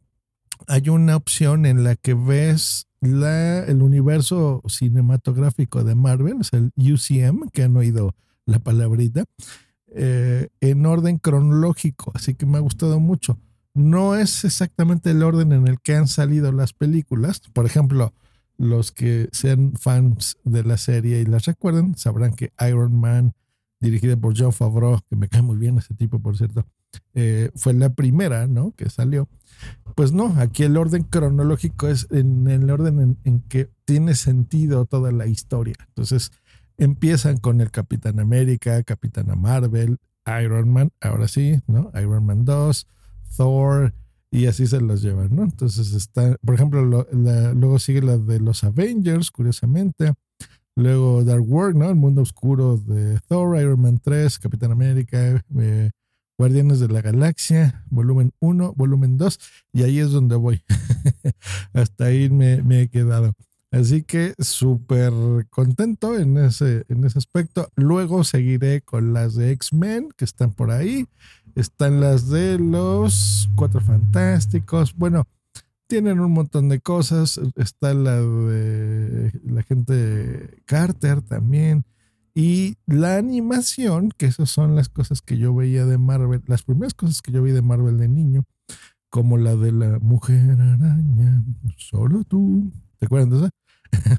hay 0.68 0.88
una 0.88 1.16
opción 1.16 1.66
en 1.66 1.82
la 1.82 1.96
que 1.96 2.14
ves 2.14 2.86
la, 3.00 3.64
el 3.64 3.82
universo 3.82 4.62
cinematográfico 4.68 5.82
de 5.82 5.94
Marvel, 5.94 6.38
es 6.40 6.52
el 6.52 6.72
UCM, 6.76 7.50
que 7.52 7.64
han 7.64 7.76
oído 7.76 8.14
la 8.46 8.60
palabrita, 8.60 9.24
eh, 9.88 10.48
en 10.60 10.86
orden 10.86 11.18
cronológico, 11.18 12.12
así 12.14 12.34
que 12.34 12.46
me 12.46 12.58
ha 12.58 12.60
gustado 12.60 13.00
mucho. 13.00 13.38
No 13.74 14.14
es 14.16 14.44
exactamente 14.44 15.10
el 15.10 15.22
orden 15.22 15.52
en 15.52 15.66
el 15.66 15.80
que 15.80 15.94
han 15.94 16.08
salido 16.08 16.52
las 16.52 16.72
películas. 16.72 17.40
Por 17.52 17.64
ejemplo, 17.64 18.12
los 18.58 18.92
que 18.92 19.28
sean 19.32 19.72
fans 19.74 20.38
de 20.44 20.62
la 20.62 20.76
serie 20.76 21.20
y 21.20 21.24
las 21.24 21.46
recuerden, 21.46 21.96
sabrán 21.96 22.34
que 22.34 22.52
Iron 22.68 22.98
Man, 22.98 23.34
dirigida 23.80 24.16
por 24.16 24.34
John 24.38 24.52
Favreau, 24.52 25.00
que 25.08 25.16
me 25.16 25.28
cae 25.28 25.42
muy 25.42 25.56
bien 25.56 25.78
ese 25.78 25.94
tipo, 25.94 26.20
por 26.20 26.36
cierto, 26.36 26.66
eh, 27.14 27.50
fue 27.54 27.72
la 27.74 27.90
primera, 27.90 28.46
¿no? 28.46 28.72
Que 28.72 28.90
salió. 28.90 29.28
Pues 29.94 30.12
no, 30.12 30.34
aquí 30.38 30.62
el 30.62 30.76
orden 30.76 31.04
cronológico 31.04 31.88
es 31.88 32.06
en 32.10 32.48
el 32.48 32.70
orden 32.70 33.18
en, 33.24 33.40
que 33.48 33.70
tiene 33.84 34.14
sentido 34.14 34.86
toda 34.86 35.12
la 35.12 35.26
historia. 35.26 35.74
Entonces, 35.88 36.30
empiezan 36.78 37.38
con 37.38 37.60
el 37.60 37.70
Capitán 37.70 38.20
América, 38.20 38.82
Capitana 38.82 39.34
Marvel, 39.34 39.98
Iron 40.42 40.70
Man, 40.70 40.90
ahora 41.00 41.28
sí, 41.28 41.60
¿no? 41.66 41.90
Iron 41.94 42.24
Man 42.24 42.44
2, 42.44 42.86
Thor, 43.36 43.94
y 44.30 44.46
así 44.46 44.66
se 44.66 44.80
los 44.80 45.02
llevan, 45.02 45.36
¿no? 45.36 45.42
Entonces 45.42 45.92
está, 45.92 46.36
por 46.44 46.54
ejemplo, 46.54 47.06
luego 47.12 47.78
sigue 47.78 48.00
la 48.00 48.16
de 48.16 48.40
los 48.40 48.64
Avengers, 48.64 49.30
curiosamente. 49.30 50.14
Luego 50.74 51.22
Dark 51.22 51.44
World, 51.46 51.76
¿no? 51.76 51.90
El 51.90 51.96
mundo 51.96 52.22
oscuro 52.22 52.78
de 52.78 53.20
Thor, 53.28 53.60
Iron 53.60 53.82
Man 53.82 54.00
3, 54.02 54.38
Capitán 54.38 54.72
América, 54.72 55.44
eh, 55.58 55.90
Guardianes 56.38 56.80
de 56.80 56.88
la 56.88 57.02
Galaxia, 57.02 57.84
volumen 57.90 58.32
1, 58.40 58.72
volumen 58.74 59.18
2, 59.18 59.38
y 59.74 59.82
ahí 59.82 59.98
es 59.98 60.10
donde 60.10 60.36
voy. 60.36 60.62
Hasta 61.74 62.06
ahí 62.06 62.30
me, 62.30 62.62
me, 62.62 62.82
he 62.82 62.88
quedado. 62.88 63.34
Así 63.70 64.02
que 64.02 64.34
súper 64.38 65.12
contento 65.50 66.18
en 66.18 66.38
ese, 66.38 66.84
en 66.88 67.04
ese 67.04 67.18
aspecto. 67.18 67.68
Luego 67.76 68.24
seguiré 68.24 68.80
con 68.80 69.12
las 69.12 69.34
de 69.34 69.50
X-Men 69.52 70.08
que 70.16 70.24
están 70.24 70.52
por 70.52 70.70
ahí. 70.70 71.06
Están 71.54 72.00
las 72.00 72.28
de 72.28 72.58
los 72.58 73.50
Cuatro 73.54 73.80
Fantásticos. 73.80 74.94
Bueno, 74.96 75.26
tienen 75.86 76.20
un 76.20 76.32
montón 76.32 76.68
de 76.70 76.80
cosas. 76.80 77.38
Está 77.56 77.92
la 77.92 78.20
de 78.20 79.32
la 79.44 79.62
gente 79.62 80.62
Carter 80.64 81.20
también. 81.20 81.84
Y 82.34 82.76
la 82.86 83.18
animación, 83.18 84.10
que 84.16 84.24
esas 84.26 84.48
son 84.48 84.74
las 84.74 84.88
cosas 84.88 85.20
que 85.20 85.36
yo 85.36 85.54
veía 85.54 85.84
de 85.84 85.98
Marvel, 85.98 86.42
las 86.46 86.62
primeras 86.62 86.94
cosas 86.94 87.20
que 87.20 87.30
yo 87.30 87.42
vi 87.42 87.50
de 87.52 87.60
Marvel 87.60 87.98
de 87.98 88.08
niño, 88.08 88.44
como 89.10 89.36
la 89.36 89.54
de 89.54 89.72
la 89.72 89.98
mujer 89.98 90.52
araña, 90.52 91.44
solo 91.76 92.24
tú. 92.24 92.72
¿Te 92.98 93.04
acuerdas 93.04 93.42
esa? 93.42 93.50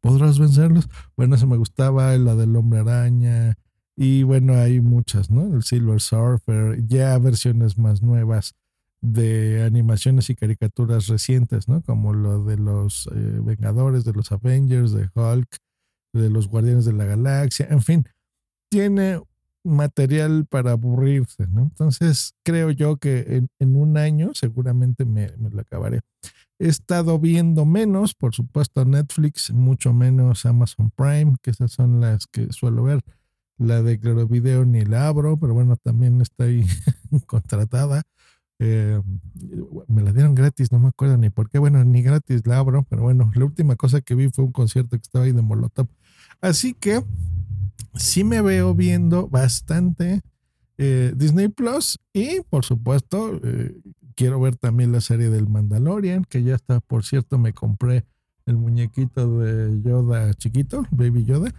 ¿Podrás 0.00 0.40
vencerlos? 0.40 0.88
Bueno, 1.16 1.36
eso 1.36 1.46
me 1.46 1.56
gustaba, 1.56 2.16
la 2.18 2.34
del 2.34 2.56
hombre 2.56 2.80
araña, 2.80 3.56
y 3.96 4.24
bueno, 4.24 4.54
hay 4.54 4.80
muchas, 4.80 5.30
¿no? 5.30 5.54
El 5.54 5.62
Silver 5.62 6.00
Surfer, 6.00 6.84
ya 6.86 7.16
versiones 7.18 7.78
más 7.78 8.02
nuevas 8.02 8.54
de 9.00 9.62
animaciones 9.62 10.30
y 10.30 10.34
caricaturas 10.34 11.06
recientes, 11.06 11.68
¿no? 11.68 11.82
Como 11.82 12.12
lo 12.12 12.44
de 12.44 12.56
los 12.56 13.08
eh, 13.14 13.40
Vengadores, 13.42 14.04
de 14.04 14.12
los 14.12 14.32
Avengers, 14.32 14.92
de 14.92 15.10
Hulk, 15.14 15.58
de 16.12 16.30
los 16.30 16.48
Guardianes 16.48 16.86
de 16.86 16.94
la 16.94 17.04
Galaxia, 17.04 17.66
en 17.70 17.82
fin, 17.82 18.04
tiene 18.70 19.20
material 19.62 20.46
para 20.46 20.72
aburrirse, 20.72 21.46
¿no? 21.48 21.62
Entonces, 21.62 22.34
creo 22.44 22.70
yo 22.70 22.96
que 22.96 23.46
en, 23.58 23.76
un 23.76 23.96
año 23.96 24.32
seguramente 24.34 25.04
me, 25.04 25.32
me, 25.38 25.50
lo 25.50 25.60
acabaré. 25.60 26.00
He 26.58 26.68
estado 26.68 27.18
viendo 27.18 27.64
menos, 27.64 28.14
por 28.14 28.34
supuesto, 28.34 28.84
Netflix, 28.84 29.52
mucho 29.52 29.92
menos 29.92 30.46
Amazon 30.46 30.90
Prime, 30.90 31.36
que 31.42 31.50
esas 31.50 31.72
son 31.72 32.00
las 32.00 32.26
que 32.26 32.52
suelo 32.52 32.84
ver 32.84 33.02
la 33.58 33.82
de 33.82 33.98
Claro 33.98 34.26
Video 34.26 34.64
ni 34.64 34.84
la 34.84 35.08
abro, 35.08 35.36
pero 35.36 35.54
bueno, 35.54 35.76
también 35.76 36.20
está 36.20 36.44
ahí 36.44 36.64
contratada. 37.26 38.02
Eh, 38.58 39.00
me 39.88 40.02
la 40.02 40.12
dieron 40.12 40.34
gratis, 40.34 40.70
no 40.70 40.78
me 40.78 40.88
acuerdo 40.88 41.16
ni 41.16 41.30
por 41.30 41.50
qué. 41.50 41.58
Bueno, 41.58 41.84
ni 41.84 42.02
gratis 42.02 42.46
la 42.46 42.58
abro, 42.58 42.86
pero 42.88 43.02
bueno, 43.02 43.30
la 43.34 43.44
última 43.44 43.76
cosa 43.76 44.00
que 44.00 44.14
vi 44.14 44.28
fue 44.30 44.44
un 44.44 44.52
concierto 44.52 44.96
que 44.96 45.02
estaba 45.02 45.24
ahí 45.24 45.32
de 45.32 45.42
Molotov. 45.42 45.88
Así 46.40 46.74
que 46.74 47.02
sí 47.94 48.24
me 48.24 48.40
veo 48.40 48.74
viendo 48.74 49.28
bastante 49.28 50.22
eh, 50.78 51.12
Disney 51.16 51.48
Plus 51.48 51.98
y 52.12 52.40
por 52.50 52.64
supuesto 52.64 53.40
eh, 53.44 53.80
quiero 54.16 54.40
ver 54.40 54.56
también 54.56 54.92
la 54.92 55.00
serie 55.00 55.30
del 55.30 55.48
Mandalorian, 55.48 56.24
que 56.24 56.42
ya 56.42 56.54
está, 56.54 56.80
por 56.80 57.04
cierto, 57.04 57.38
me 57.38 57.52
compré 57.52 58.04
el 58.46 58.56
muñequito 58.56 59.38
de 59.38 59.80
Yoda 59.82 60.34
chiquito, 60.34 60.84
Baby 60.90 61.24
Yoda 61.24 61.52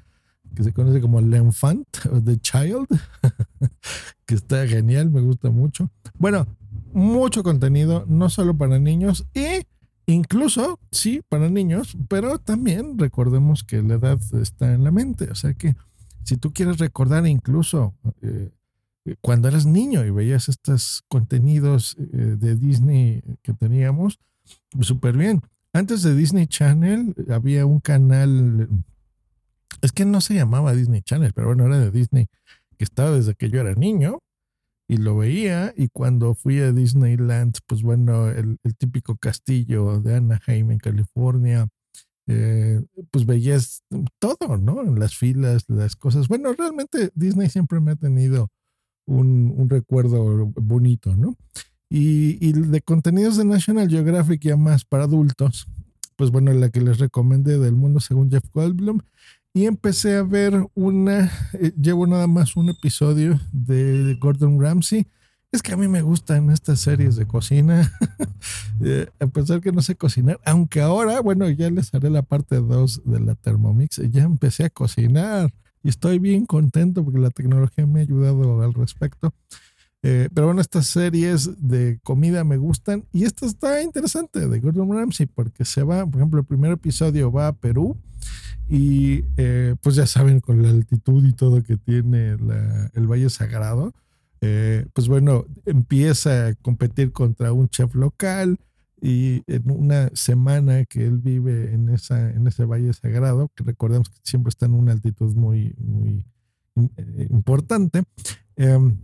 que 0.55 0.63
se 0.63 0.73
conoce 0.73 1.01
como 1.01 1.21
L'Enfant 1.21 1.85
o 2.11 2.21
The 2.21 2.37
Child, 2.37 2.87
que 4.25 4.35
está 4.35 4.67
genial, 4.67 5.11
me 5.11 5.21
gusta 5.21 5.51
mucho. 5.51 5.91
Bueno, 6.17 6.47
mucho 6.93 7.43
contenido, 7.43 8.05
no 8.07 8.29
solo 8.29 8.57
para 8.57 8.79
niños 8.79 9.25
y 9.33 9.65
incluso, 10.05 10.79
sí, 10.91 11.21
para 11.27 11.49
niños, 11.49 11.97
pero 12.07 12.39
también 12.39 12.97
recordemos 12.97 13.63
que 13.63 13.81
la 13.81 13.95
edad 13.95 14.19
está 14.41 14.73
en 14.73 14.83
la 14.83 14.91
mente, 14.91 15.29
o 15.29 15.35
sea 15.35 15.53
que 15.53 15.75
si 16.23 16.37
tú 16.37 16.53
quieres 16.53 16.77
recordar 16.77 17.27
incluso 17.27 17.93
eh, 18.21 18.49
cuando 19.21 19.47
eras 19.47 19.65
niño 19.65 20.03
y 20.03 20.09
veías 20.09 20.49
estos 20.49 21.03
contenidos 21.07 21.95
eh, 21.99 22.35
de 22.39 22.55
Disney 22.55 23.21
que 23.43 23.53
teníamos, 23.53 24.19
súper 24.81 25.15
bien. 25.17 25.41
Antes 25.73 26.01
de 26.01 26.15
Disney 26.15 26.47
Channel 26.47 27.13
había 27.29 27.65
un 27.65 27.79
canal 27.79 28.69
es 29.81 29.91
que 29.91 30.05
no 30.05 30.21
se 30.21 30.35
llamaba 30.35 30.73
Disney 30.73 31.01
Channel, 31.01 31.33
pero 31.33 31.47
bueno, 31.47 31.65
era 31.65 31.79
de 31.79 31.91
Disney, 31.91 32.27
que 32.77 32.83
estaba 32.83 33.11
desde 33.11 33.35
que 33.35 33.49
yo 33.49 33.61
era 33.61 33.73
niño 33.73 34.19
y 34.87 34.97
lo 34.97 35.17
veía. 35.17 35.73
Y 35.75 35.89
cuando 35.89 36.35
fui 36.35 36.59
a 36.59 36.71
Disneyland, 36.71 37.57
pues 37.67 37.81
bueno, 37.81 38.29
el, 38.29 38.57
típico 38.77 39.17
castillo 39.17 40.01
de 40.01 40.15
Anaheim 40.15 40.71
en 40.71 40.79
California, 40.79 41.67
eh, 42.27 42.81
pues 43.11 43.25
veías 43.25 43.83
todo, 44.19 44.57
¿no? 44.57 44.81
En 44.81 44.99
las 44.99 45.15
filas, 45.15 45.65
las 45.67 45.95
cosas. 45.95 46.27
Bueno, 46.27 46.53
realmente 46.53 47.11
Disney 47.15 47.49
siempre 47.49 47.79
me 47.79 47.91
ha 47.91 47.95
tenido 47.95 48.49
un, 49.05 49.67
recuerdo 49.69 50.51
bonito, 50.55 51.15
¿no? 51.15 51.35
Y, 51.89 52.37
y, 52.45 52.53
de 52.53 52.81
contenidos 52.81 53.37
de 53.37 53.45
National 53.45 53.89
Geographic 53.89 54.41
ya 54.41 54.57
más 54.57 54.85
para 54.85 55.03
adultos, 55.03 55.67
pues 56.15 56.31
bueno, 56.31 56.51
la 56.53 56.69
que 56.69 56.81
les 56.81 56.97
recomendé 56.97 57.59
del 57.59 57.75
mundo 57.75 57.99
según 57.99 58.31
Jeff 58.31 58.43
Goldblum 58.51 59.01
y 59.55 59.67
empecé 59.67 60.17
a 60.17 60.23
ver 60.23 60.67
una, 60.75 61.31
eh, 61.53 61.71
llevo 61.81 62.05
nada 62.05 62.27
más 62.27 62.57
un 62.57 62.67
episodio 62.67 63.39
de, 63.53 64.17
Gordon 64.19 64.59
Ramsay. 64.59 65.07
Es 65.49 65.61
que 65.61 65.71
a 65.71 65.77
mí 65.77 65.87
me 65.87 66.01
gustan 66.01 66.49
estas 66.49 66.81
series 66.81 67.15
de 67.15 67.25
cocina, 67.25 67.89
eh, 68.83 69.07
a 69.17 69.27
pesar 69.27 69.61
que 69.61 69.71
no 69.71 69.81
sé 69.81 69.95
cocinar, 69.95 70.41
aunque 70.43 70.81
ahora, 70.81 71.21
bueno, 71.21 71.49
ya 71.49 71.69
les 71.69 71.93
haré 71.93 72.09
la 72.09 72.21
parte 72.21 72.57
2 72.57 73.03
de 73.05 73.21
la 73.21 73.35
Thermomix, 73.35 74.01
ya 74.11 74.23
empecé 74.23 74.65
a 74.65 74.69
cocinar 74.69 75.53
y 75.81 75.87
estoy 75.87 76.19
bien 76.19 76.45
contento 76.45 77.05
porque 77.05 77.19
la 77.19 77.29
tecnología 77.29 77.85
me 77.85 78.01
ha 78.01 78.03
ayudado 78.03 78.61
al 78.61 78.73
respecto. 78.73 79.33
Eh, 80.03 80.27
pero 80.33 80.47
bueno, 80.47 80.59
estas 80.59 80.87
series 80.87 81.49
de 81.65 82.01
comida 82.03 82.43
me 82.43 82.57
gustan 82.57 83.05
y 83.13 83.23
esta 83.23 83.45
está 83.45 83.81
interesante 83.81 84.49
de 84.49 84.59
Gordon 84.59 84.91
Ramsay 84.91 85.27
porque 85.27 85.63
se 85.63 85.81
va, 85.81 86.05
por 86.05 86.19
ejemplo, 86.19 86.41
el 86.41 86.45
primer 86.45 86.73
episodio 86.73 87.31
va 87.31 87.47
a 87.47 87.53
Perú 87.53 87.95
y 88.67 89.25
eh, 89.37 89.75
pues 89.81 89.95
ya 89.95 90.07
saben, 90.07 90.39
con 90.39 90.61
la 90.63 90.69
altitud 90.69 91.23
y 91.25 91.33
todo 91.33 91.61
que 91.61 91.77
tiene 91.77 92.31
el 92.93 93.07
Valle 93.07 93.29
Sagrado, 93.29 93.93
eh, 94.41 94.85
pues 94.93 95.07
bueno, 95.07 95.45
empieza 95.65 96.47
a 96.47 96.55
competir 96.55 97.11
contra 97.11 97.53
un 97.53 97.69
chef 97.69 97.95
local 97.95 98.59
y 99.01 99.43
en 99.47 99.69
una 99.69 100.09
semana 100.13 100.85
que 100.85 101.05
él 101.05 101.19
vive 101.19 101.73
en, 101.73 101.89
esa, 101.89 102.31
en 102.31 102.47
ese 102.47 102.65
Valle 102.65 102.93
Sagrado, 102.93 103.51
que 103.55 103.63
recordemos 103.63 104.09
que 104.09 104.19
siempre 104.23 104.49
está 104.49 104.65
en 104.65 104.73
una 104.73 104.93
altitud 104.93 105.35
muy, 105.35 105.75
muy 105.77 106.25
eh, 106.75 107.27
importante, 107.29 108.03
em, 108.55 108.97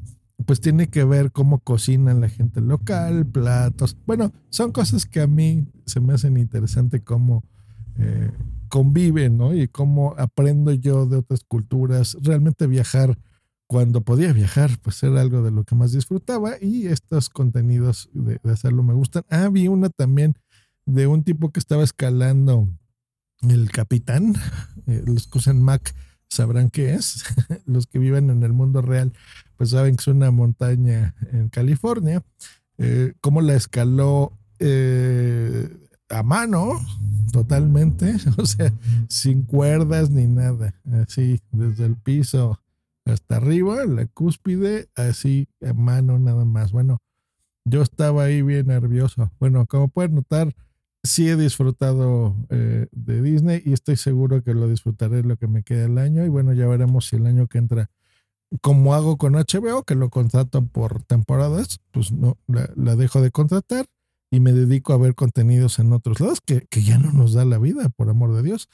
pues 0.46 0.60
tiene 0.60 0.88
que 0.90 1.04
ver 1.04 1.32
cómo 1.32 1.60
cocinan 1.60 2.20
la 2.20 2.30
gente 2.30 2.62
local, 2.62 3.28
platos. 3.28 3.96
Bueno, 4.08 4.34
son 4.50 4.72
cosas 4.72 5.06
que 5.06 5.22
a 5.22 5.28
mí 5.28 5.68
se 5.86 6.00
me 6.00 6.14
hacen 6.14 6.38
interesante 6.38 7.02
cómo 7.02 7.44
conviven, 8.72 9.38
¿no? 9.38 9.54
Y 9.54 9.68
cómo 9.68 10.16
aprendo 10.18 10.72
yo 10.72 11.06
de 11.06 11.18
otras 11.18 11.44
culturas, 11.44 12.18
realmente 12.22 12.68
viajar 12.68 13.20
cuando 13.68 14.02
podía 14.02 14.32
viajar, 14.32 14.80
pues 14.82 15.04
era 15.04 15.20
algo 15.20 15.44
de 15.44 15.52
lo 15.52 15.66
que 15.66 15.76
más 15.76 15.92
disfrutaba 15.92 16.54
y 16.60 16.88
estos 16.88 17.30
contenidos 17.30 18.10
de, 18.14 18.40
hacerlo 18.50 18.82
me 18.82 18.94
gustan. 18.94 19.24
Ah, 19.30 19.50
vi 19.52 19.68
una 19.68 19.90
también 19.90 20.36
de 20.86 21.06
un 21.06 21.24
tipo 21.24 21.52
que 21.52 21.60
estaba 21.60 21.84
escalando 21.84 22.70
el 23.42 23.70
capitán. 23.72 24.36
Eh, 24.88 25.04
los 25.06 25.28
que 25.28 25.38
usan 25.38 25.62
Mac 25.62 25.94
sabrán 26.30 26.70
qué 26.70 26.94
es. 26.94 27.26
los 27.66 27.88
que 27.88 28.00
viven 28.00 28.30
en 28.30 28.42
el 28.44 28.54
mundo 28.54 28.82
real, 28.82 29.12
pues 29.58 29.72
saben 29.72 29.98
que 29.98 30.02
es 30.02 30.08
una 30.08 30.32
montaña 30.32 31.14
en 31.34 31.50
California. 31.50 32.24
Eh, 32.78 33.14
cómo 33.20 33.42
la 33.42 33.56
escaló 33.56 34.38
eh, 34.60 35.70
a 36.12 36.24
mano, 36.24 36.80
totalmente, 37.32 38.16
o 38.38 38.46
sea, 38.46 38.74
sin 39.08 39.44
cuerdas 39.44 40.10
ni 40.10 40.28
nada, 40.28 40.74
así, 41.04 41.42
desde 41.52 41.86
el 41.86 41.96
piso 41.96 42.60
hasta 43.06 43.38
arriba, 43.38 43.86
la 43.86 44.06
cúspide, 44.08 44.90
así 44.96 45.48
a 45.66 45.74
mano 45.74 46.20
nada 46.20 46.46
más. 46.46 46.72
Bueno, 46.72 47.00
yo 47.66 47.82
estaba 47.82 48.24
ahí 48.24 48.42
bien 48.42 48.68
nervioso. 48.68 49.32
Bueno, 49.40 49.66
como 49.66 49.88
pueden 49.88 50.16
notar, 50.16 50.54
sí 51.04 51.30
he 51.30 51.36
disfrutado 51.36 52.36
eh, 52.50 52.88
de 52.92 53.22
Disney 53.22 53.62
y 53.66 53.74
estoy 53.74 53.98
seguro 53.98 54.44
que 54.44 54.54
lo 54.54 54.68
disfrutaré 54.68 55.24
lo 55.24 55.38
que 55.38 55.48
me 55.48 55.64
queda 55.64 55.86
el 55.86 55.98
año. 55.98 56.26
Y 56.26 56.30
bueno, 56.30 56.54
ya 56.54 56.68
veremos 56.68 57.08
si 57.08 57.16
el 57.16 57.26
año 57.26 57.48
que 57.48 57.58
entra, 57.58 57.90
como 58.62 58.94
hago 58.94 59.18
con 59.18 59.34
HBO, 59.34 59.84
que 59.84 59.96
lo 59.96 60.10
contrato 60.10 60.66
por 60.66 61.04
temporadas, 61.04 61.80
pues 61.92 62.12
no, 62.12 62.38
la, 62.48 62.96
dejo 62.96 63.22
de 63.22 63.32
contratar 63.32 63.86
y 64.32 64.40
me 64.40 64.54
dedico 64.54 64.94
a 64.94 64.98
ver 64.98 65.14
contenidos 65.14 65.78
en 65.78 65.92
otros 65.92 66.22
lados 66.22 66.40
que, 66.42 66.66
que 66.70 66.82
ya 66.82 66.98
no 66.98 67.12
nos 67.12 67.34
da 67.34 67.46
la 67.46 67.60
vida, 67.60 67.90
por 67.90 68.10
amor 68.10 68.34
de 68.34 68.42
Dios. 68.42 68.70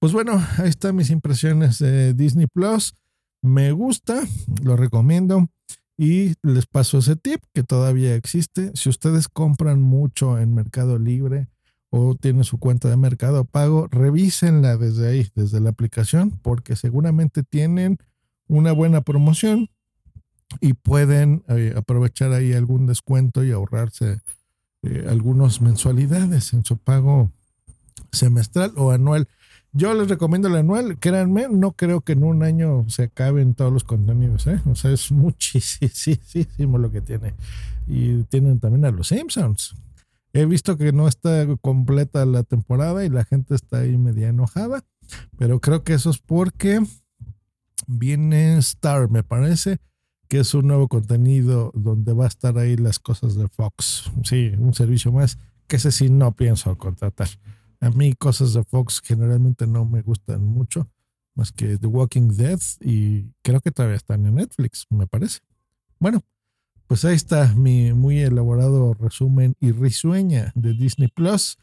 Pues 0.00 0.12
bueno, 0.12 0.44
ahí 0.58 0.68
están 0.68 0.96
mis 0.96 1.10
impresiones 1.10 1.78
de 1.78 2.12
Disney 2.12 2.48
Plus. 2.48 2.96
Me 3.40 3.70
gusta, 3.70 4.20
lo 4.62 4.76
recomiendo. 4.76 5.48
Y 5.96 6.34
les 6.42 6.66
paso 6.66 6.98
ese 6.98 7.14
tip 7.14 7.40
que 7.54 7.62
todavía 7.62 8.16
existe. 8.16 8.72
Si 8.74 8.88
ustedes 8.88 9.28
compran 9.28 9.80
mucho 9.80 10.38
en 10.38 10.52
Mercado 10.52 10.98
Libre 10.98 11.46
o 11.90 12.16
tienen 12.16 12.42
su 12.42 12.58
cuenta 12.58 12.88
de 12.88 12.96
Mercado 12.96 13.44
Pago, 13.44 13.86
revísenla 13.88 14.76
desde 14.76 15.08
ahí, 15.08 15.28
desde 15.36 15.60
la 15.60 15.70
aplicación, 15.70 16.30
porque 16.42 16.74
seguramente 16.74 17.44
tienen 17.44 17.98
una 18.48 18.72
buena 18.72 19.02
promoción 19.02 19.68
y 20.60 20.72
pueden 20.72 21.44
eh, 21.48 21.74
aprovechar 21.76 22.32
ahí 22.32 22.52
algún 22.52 22.86
descuento 22.86 23.44
y 23.44 23.52
ahorrarse 23.52 24.20
eh, 24.82 25.06
algunas 25.08 25.60
mensualidades 25.60 26.52
en 26.52 26.64
su 26.64 26.76
pago 26.76 27.30
semestral 28.10 28.72
o 28.76 28.90
anual. 28.90 29.28
Yo 29.72 29.94
les 29.94 30.08
recomiendo 30.08 30.48
el 30.48 30.56
anual, 30.56 30.98
créanme, 30.98 31.46
no 31.48 31.72
creo 31.72 32.02
que 32.02 32.12
en 32.12 32.24
un 32.24 32.42
año 32.42 32.84
se 32.88 33.04
acaben 33.04 33.54
todos 33.54 33.72
los 33.72 33.84
contenidos, 33.84 34.46
¿eh? 34.46 34.60
O 34.66 34.74
sea, 34.74 34.90
es 34.90 35.10
muchísimo 35.12 36.76
lo 36.78 36.90
que 36.90 37.00
tiene. 37.00 37.34
Y 37.86 38.22
tienen 38.24 38.60
también 38.60 38.84
a 38.84 38.90
los 38.90 39.08
Simpsons. 39.08 39.74
He 40.34 40.46
visto 40.46 40.76
que 40.76 40.92
no 40.92 41.08
está 41.08 41.46
completa 41.60 42.26
la 42.26 42.42
temporada 42.42 43.04
y 43.04 43.08
la 43.08 43.24
gente 43.24 43.54
está 43.54 43.78
ahí 43.78 43.96
media 43.96 44.28
enojada, 44.28 44.82
pero 45.38 45.60
creo 45.60 45.84
que 45.84 45.94
eso 45.94 46.10
es 46.10 46.18
porque 46.18 46.80
viene 47.86 48.58
Star, 48.58 49.10
me 49.10 49.22
parece, 49.22 49.78
que 50.32 50.38
es 50.38 50.54
un 50.54 50.66
nuevo 50.66 50.88
contenido 50.88 51.72
donde 51.74 52.14
va 52.14 52.24
a 52.24 52.28
estar 52.28 52.56
ahí 52.56 52.74
las 52.74 52.98
cosas 52.98 53.34
de 53.34 53.48
Fox. 53.48 54.10
Sí, 54.24 54.50
un 54.56 54.72
servicio 54.72 55.12
más 55.12 55.36
que 55.66 55.76
ese 55.76 55.92
sí 55.92 56.08
no 56.08 56.34
pienso 56.34 56.74
contratar. 56.78 57.28
A 57.80 57.90
mí 57.90 58.14
cosas 58.14 58.54
de 58.54 58.64
Fox 58.64 59.02
generalmente 59.04 59.66
no 59.66 59.84
me 59.84 60.00
gustan 60.00 60.42
mucho, 60.42 60.88
más 61.34 61.52
que 61.52 61.76
The 61.76 61.86
Walking 61.86 62.28
Dead 62.28 62.58
y 62.80 63.26
creo 63.42 63.60
que 63.60 63.72
todavía 63.72 63.98
están 63.98 64.24
en 64.24 64.36
Netflix, 64.36 64.86
me 64.88 65.06
parece. 65.06 65.40
Bueno, 65.98 66.22
pues 66.86 67.04
ahí 67.04 67.14
está 67.14 67.52
mi 67.52 67.92
muy 67.92 68.20
elaborado 68.20 68.94
resumen 68.94 69.54
y 69.60 69.72
risueña 69.72 70.50
de 70.54 70.72
Disney 70.72 71.08
Plus. 71.08 71.58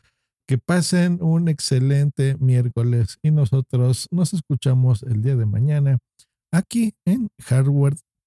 Que 0.45 0.59
pasen 0.59 1.17
un 1.23 1.49
excelente 1.49 2.38
miércoles 2.39 3.17
y 3.24 3.31
nosotros 3.31 4.07
nos 4.11 4.35
escuchamos 4.35 5.01
el 5.01 5.24
día 5.24 5.35
de 5.35 5.48
mañana 5.48 5.98
aquí 6.51 6.94
en 7.05 7.29
Hardware 7.39 7.96